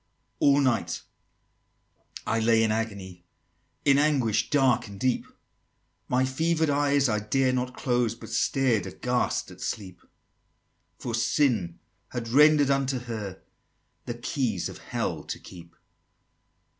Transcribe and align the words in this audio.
XXV. 0.01 0.35
"All 0.39 0.61
night 0.61 1.01
I 2.25 2.39
lay 2.39 2.63
in 2.63 2.71
agony, 2.71 3.23
In 3.85 3.99
anguish 3.99 4.49
dark 4.49 4.87
and 4.87 4.99
deep; 4.99 5.27
My 6.07 6.25
fever'd 6.25 6.71
eyes 6.71 7.07
I 7.07 7.19
dared 7.19 7.53
not 7.53 7.77
close, 7.77 8.15
But 8.15 8.29
stared 8.31 8.87
aghast 8.87 9.51
at 9.51 9.61
Sleep: 9.61 10.01
For 10.97 11.13
Sin 11.13 11.77
had 12.07 12.29
render'd 12.29 12.71
unto 12.71 12.97
her 13.01 13.43
The 14.07 14.15
keys 14.15 14.69
of 14.69 14.79
Hell 14.79 15.23
to 15.25 15.37
keep!" 15.37 15.75